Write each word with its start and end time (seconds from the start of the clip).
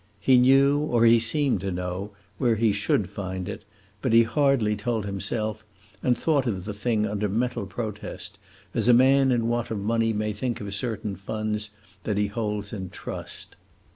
He 0.19 0.39
knew 0.39 0.79
or 0.79 1.05
he 1.05 1.19
seemed 1.19 1.61
to 1.61 1.69
know 1.71 2.09
where 2.39 2.55
he 2.55 2.71
should 2.71 3.07
find 3.07 3.47
it; 3.47 3.65
but 4.01 4.13
he 4.13 4.23
hardly 4.23 4.75
told 4.75 5.05
himself, 5.05 5.63
and 6.01 6.17
thought 6.17 6.47
of 6.47 6.65
the 6.65 6.73
thing 6.73 7.05
under 7.05 7.29
mental 7.29 7.67
protest, 7.67 8.39
as 8.73 8.87
a 8.87 8.95
man 8.95 9.31
in 9.31 9.47
want 9.47 9.69
of 9.69 9.77
money 9.77 10.11
may 10.11 10.33
think 10.33 10.59
of 10.59 10.73
certain 10.73 11.15
funds 11.15 11.69
that 12.03 12.17
he 12.17 12.25
holds 12.25 12.73
in 12.73 12.89
trust. 12.89 13.55